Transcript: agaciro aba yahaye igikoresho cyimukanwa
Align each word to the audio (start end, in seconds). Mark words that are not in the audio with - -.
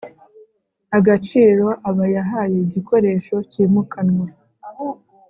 agaciro 0.97 1.65
aba 1.89 2.05
yahaye 2.15 2.55
igikoresho 2.65 3.35
cyimukanwa 3.51 4.25